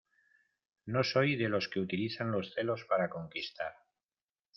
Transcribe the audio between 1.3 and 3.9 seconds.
de los que utilizan los celos para conquistar